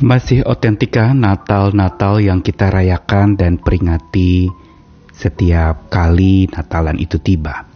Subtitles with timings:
[0.00, 4.48] Masih otentikah Natal-Natal yang kita rayakan dan peringati
[5.12, 7.68] setiap kali Natalan itu tiba?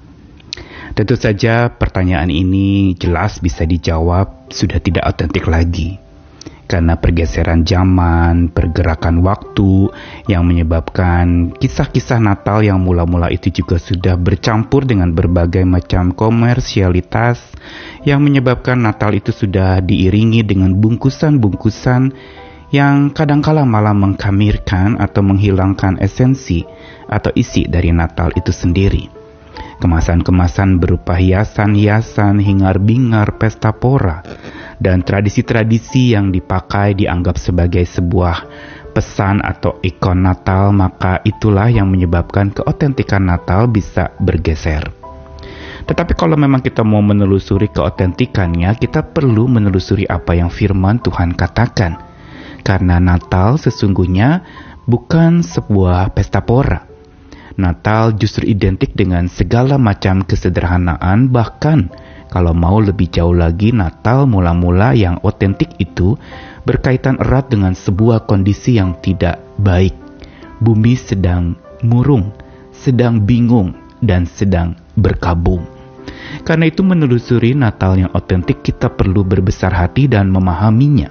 [0.97, 6.01] Tentu saja pertanyaan ini jelas bisa dijawab sudah tidak otentik lagi
[6.65, 9.93] karena pergeseran zaman, pergerakan waktu
[10.25, 17.37] yang menyebabkan kisah-kisah Natal yang mula-mula itu juga sudah bercampur dengan berbagai macam komersialitas
[18.05, 22.13] yang menyebabkan Natal itu sudah diiringi dengan bungkusan-bungkusan
[22.71, 26.65] yang kadangkala malah mengkamirkan atau menghilangkan esensi
[27.09, 29.09] atau isi dari Natal itu sendiri.
[29.79, 34.23] Kemasan-kemasan berupa hiasan-hiasan, hingar-bingar, pesta pora,
[34.79, 38.47] dan tradisi-tradisi yang dipakai dianggap sebagai sebuah
[38.95, 45.04] pesan atau ikon Natal, maka itulah yang menyebabkan keotentikan Natal bisa bergeser.
[45.85, 52.01] Tetapi kalau memang kita mau menelusuri keotentikannya, kita perlu menelusuri apa yang firman Tuhan katakan.
[52.65, 54.41] Karena Natal sesungguhnya
[54.89, 56.89] bukan sebuah pesta pora.
[57.55, 61.93] Natal justru identik dengan segala macam kesederhanaan bahkan
[62.35, 66.19] kalau mau lebih jauh lagi, Natal mula-mula yang otentik itu
[66.67, 69.95] berkaitan erat dengan sebuah kondisi yang tidak baik.
[70.59, 71.55] Bumi sedang
[71.87, 72.35] murung,
[72.75, 75.74] sedang bingung, dan sedang berkabung.
[76.45, 81.11] Karena itu menelusuri Natal yang otentik kita perlu berbesar hati dan memahaminya.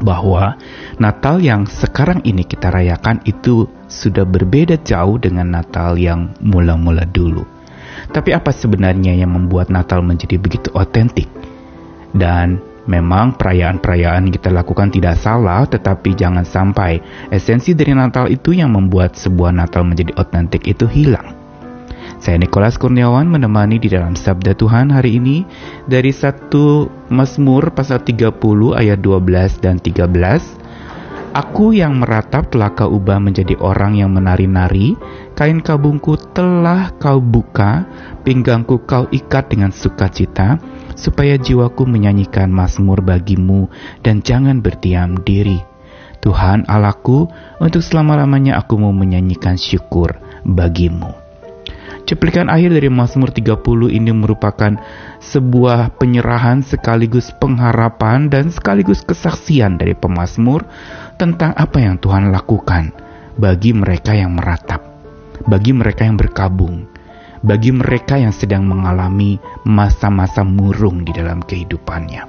[0.00, 0.56] Bahwa
[0.96, 7.44] Natal yang sekarang ini kita rayakan itu sudah berbeda jauh dengan Natal yang mula-mula dulu.
[8.08, 11.28] Tapi apa sebenarnya yang membuat Natal menjadi begitu otentik?
[12.10, 12.58] Dan
[12.90, 16.98] memang perayaan-perayaan kita lakukan tidak salah, tetapi jangan sampai
[17.30, 21.39] esensi dari Natal itu yang membuat sebuah Natal menjadi otentik itu hilang.
[22.20, 25.40] Saya Nikolas Kurniawan menemani di dalam Sabda Tuhan hari ini
[25.88, 28.36] dari satu Mazmur pasal 30
[28.76, 30.60] ayat 12 dan 13
[31.30, 34.98] Aku yang meratap telah kau ubah menjadi orang yang menari-nari,
[35.38, 37.86] kain kabungku telah kau buka,
[38.26, 40.58] pinggangku kau ikat dengan sukacita,
[40.98, 43.70] supaya jiwaku menyanyikan mazmur bagimu
[44.02, 45.62] dan jangan berdiam diri.
[46.18, 47.30] Tuhan Allahku,
[47.62, 51.19] untuk selama-lamanya aku mau menyanyikan syukur bagimu.
[52.10, 53.62] Cuplikan akhir dari Mazmur 30
[53.94, 54.74] ini merupakan
[55.22, 60.66] sebuah penyerahan sekaligus pengharapan dan sekaligus kesaksian dari pemazmur
[61.22, 62.90] tentang apa yang Tuhan lakukan
[63.38, 64.82] bagi mereka yang meratap,
[65.46, 66.90] bagi mereka yang berkabung,
[67.46, 72.26] bagi mereka yang sedang mengalami masa-masa murung di dalam kehidupannya.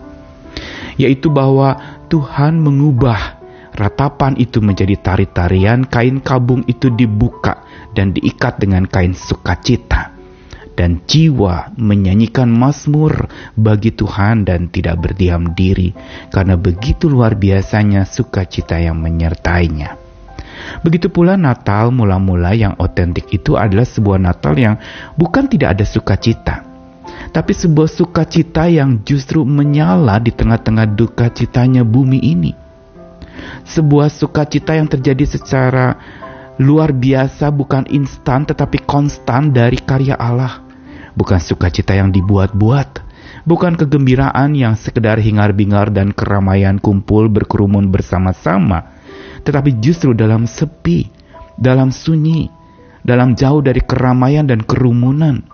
[1.01, 3.41] Yaitu bahwa Tuhan mengubah
[3.75, 10.21] ratapan itu menjadi tari-tarian, kain kabung itu dibuka dan diikat dengan kain sukacita
[10.71, 13.27] dan jiwa menyanyikan mazmur
[13.59, 15.91] bagi Tuhan dan tidak berdiam diri
[16.31, 19.99] karena begitu luar biasanya sukacita yang menyertainya.
[20.85, 24.77] Begitu pula Natal mula-mula yang otentik itu adalah sebuah Natal yang
[25.17, 26.55] bukan tidak ada sukacita,
[27.33, 32.60] tapi sebuah sukacita yang justru menyala di tengah-tengah duka citanya bumi ini.
[33.68, 35.96] Sebuah sukacita yang terjadi secara
[36.62, 40.62] luar biasa bukan instan tetapi konstan dari karya Allah.
[41.12, 43.03] Bukan sukacita yang dibuat-buat,
[43.44, 48.96] bukan kegembiraan yang sekedar hingar-bingar dan keramaian kumpul berkerumun bersama-sama,
[49.44, 51.12] tetapi justru dalam sepi,
[51.59, 52.47] dalam sunyi,
[53.03, 55.50] dalam jauh dari keramaian dan kerumunan.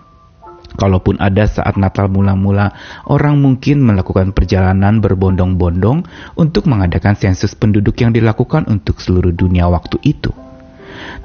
[0.77, 2.69] Kalaupun ada saat Natal mula-mula,
[3.09, 6.05] orang mungkin melakukan perjalanan berbondong-bondong
[6.37, 10.29] untuk mengadakan sensus penduduk yang dilakukan untuk seluruh dunia waktu itu.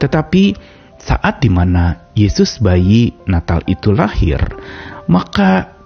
[0.01, 0.57] Tetapi
[0.97, 4.41] saat di mana Yesus bayi Natal itu lahir,
[5.11, 5.77] maka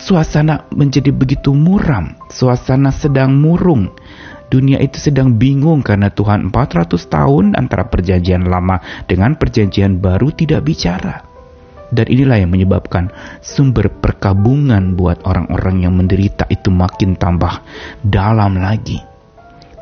[0.00, 3.92] suasana menjadi begitu muram, suasana sedang murung.
[4.48, 8.78] Dunia itu sedang bingung karena Tuhan 400 tahun antara perjanjian lama
[9.10, 11.33] dengan perjanjian baru tidak bicara.
[11.94, 17.62] Dan inilah yang menyebabkan sumber perkabungan buat orang-orang yang menderita itu makin tambah
[18.02, 19.14] dalam lagi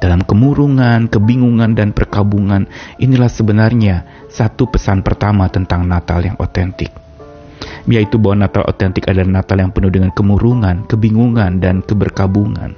[0.02, 2.66] dalam kemurungan, kebingungan, dan perkabungan,
[2.98, 6.90] inilah sebenarnya satu pesan pertama tentang Natal yang otentik.
[7.86, 12.74] Yaitu bahwa Natal otentik adalah Natal yang penuh dengan kemurungan, kebingungan, dan keberkabungan.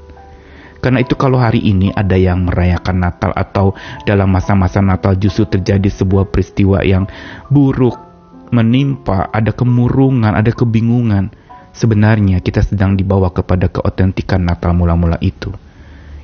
[0.84, 3.72] Karena itu kalau hari ini ada yang merayakan Natal atau
[4.04, 7.08] dalam masa-masa Natal justru terjadi sebuah peristiwa yang
[7.48, 7.96] buruk,
[8.54, 11.34] menimpa, ada kemurungan, ada kebingungan,
[11.74, 15.50] sebenarnya kita sedang dibawa kepada keotentikan Natal mula-mula itu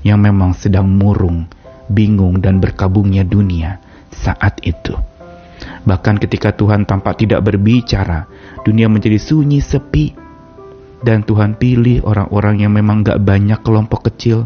[0.07, 1.51] yang memang sedang murung,
[1.91, 3.83] bingung dan berkabungnya dunia
[4.15, 4.97] saat itu.
[5.61, 8.29] Bahkan ketika Tuhan tampak tidak berbicara,
[8.65, 10.17] dunia menjadi sunyi sepi.
[11.01, 14.45] Dan Tuhan pilih orang-orang yang memang gak banyak kelompok kecil,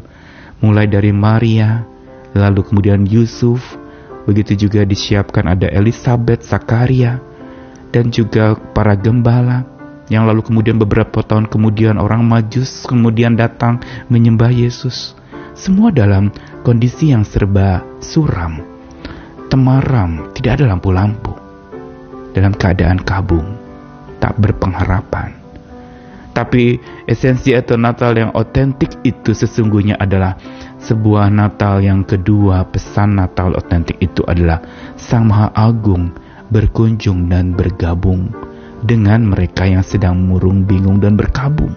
[0.63, 1.83] mulai dari Maria,
[2.31, 3.75] lalu kemudian Yusuf,
[4.23, 7.19] begitu juga disiapkan ada Elizabeth, Zakaria,
[7.95, 9.63] dan juga para gembala,
[10.11, 13.79] yang lalu kemudian beberapa tahun kemudian orang majus kemudian datang
[14.11, 15.15] menyembah Yesus.
[15.55, 16.35] Semua dalam
[16.67, 18.59] kondisi yang serba suram,
[19.47, 21.31] temaram, tidak ada lampu-lampu.
[22.35, 23.55] Dalam keadaan kabung,
[24.19, 25.39] tak berpengharapan.
[26.35, 30.35] Tapi esensi atau Natal yang otentik itu sesungguhnya adalah
[30.83, 32.67] sebuah Natal yang kedua.
[32.67, 34.59] Pesan Natal otentik itu adalah
[34.99, 36.24] Sang Maha Agung
[36.55, 38.31] berkunjung dan bergabung
[38.87, 41.75] dengan mereka yang sedang murung, bingung, dan berkabung.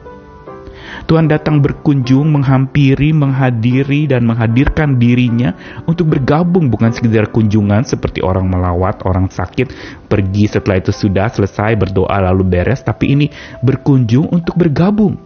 [1.09, 5.57] Tuhan datang berkunjung, menghampiri, menghadiri, dan menghadirkan dirinya
[5.89, 9.73] untuk bergabung bukan sekedar kunjungan seperti orang melawat, orang sakit,
[10.05, 13.33] pergi setelah itu sudah selesai berdoa lalu beres, tapi ini
[13.65, 15.17] berkunjung untuk bergabung.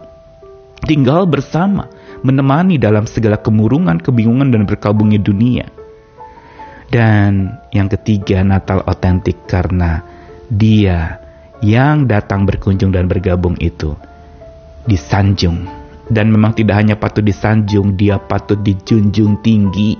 [0.82, 1.92] Tinggal bersama,
[2.24, 5.81] menemani dalam segala kemurungan, kebingungan, dan berkabungnya dunia.
[6.92, 10.04] Dan yang ketiga, Natal otentik karena
[10.52, 11.16] dia
[11.64, 13.96] yang datang berkunjung dan bergabung itu
[14.84, 15.64] disanjung.
[16.12, 19.96] Dan memang tidak hanya patut disanjung, dia patut dijunjung tinggi.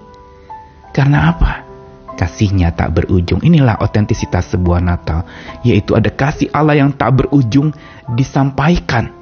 [0.92, 1.64] Karena apa?
[2.12, 3.40] Kasihnya tak berujung.
[3.40, 5.24] Inilah otentisitas sebuah Natal,
[5.64, 7.72] yaitu ada kasih Allah yang tak berujung
[8.12, 9.21] disampaikan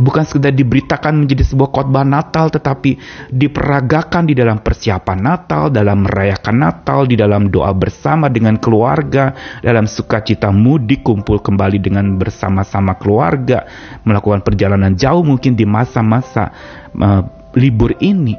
[0.00, 2.96] bukan sekedar diberitakan menjadi sebuah khotbah Natal tetapi
[3.28, 9.84] diperagakan di dalam persiapan Natal, dalam merayakan Natal, di dalam doa bersama dengan keluarga, dalam
[9.84, 13.68] sukacita mudik kumpul kembali dengan bersama-sama keluarga,
[14.08, 16.48] melakukan perjalanan jauh mungkin di masa-masa
[16.96, 18.34] uh, libur ini.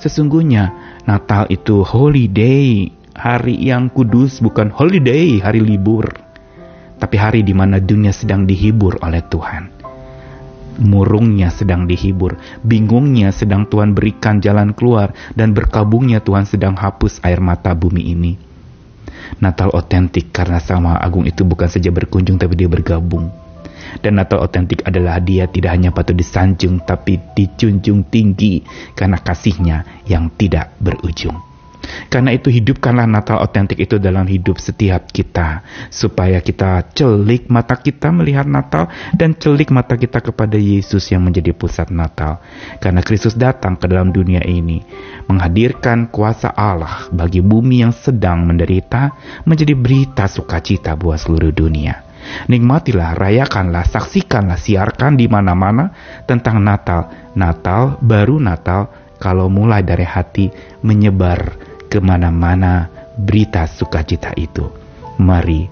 [0.00, 0.72] Sesungguhnya
[1.04, 6.08] Natal itu holiday, hari yang kudus bukan holiday, hari libur.
[6.94, 9.73] Tapi hari di mana dunia sedang dihibur oleh Tuhan
[10.74, 12.34] Murungnya sedang dihibur,
[12.66, 18.32] bingungnya sedang Tuhan berikan jalan keluar, dan berkabungnya Tuhan sedang hapus air mata bumi ini.
[19.38, 23.30] Natal otentik karena sama agung itu bukan saja berkunjung tapi dia bergabung.
[24.02, 28.64] Dan Natal otentik adalah dia tidak hanya patut disanjung tapi dicunjung tinggi
[28.98, 31.53] karena kasihnya yang tidak berujung.
[32.14, 35.66] Karena itu hidupkanlah Natal otentik itu dalam hidup setiap kita.
[35.90, 38.86] Supaya kita celik mata kita melihat Natal
[39.18, 42.38] dan celik mata kita kepada Yesus yang menjadi pusat Natal.
[42.78, 44.78] Karena Kristus datang ke dalam dunia ini.
[45.26, 49.10] Menghadirkan kuasa Allah bagi bumi yang sedang menderita
[49.42, 51.98] menjadi berita sukacita buat seluruh dunia.
[52.46, 55.90] Nikmatilah, rayakanlah, saksikanlah, siarkan di mana-mana
[56.30, 57.34] tentang Natal.
[57.34, 58.86] Natal, baru Natal,
[59.18, 60.46] kalau mulai dari hati
[60.86, 64.68] menyebar ke mana-mana berita sukacita itu.
[65.18, 65.70] Mari,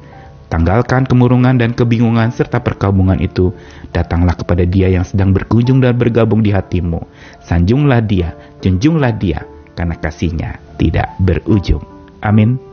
[0.49, 3.53] tanggalkan kemurungan dan kebingungan serta perkabungan itu.
[3.93, 7.03] Datanglah kepada dia yang sedang berkunjung dan bergabung di hatimu.
[7.45, 8.33] Sanjunglah dia,
[8.65, 9.45] junjunglah dia,
[9.77, 11.83] karena kasihnya tidak berujung.
[12.23, 12.72] Amin.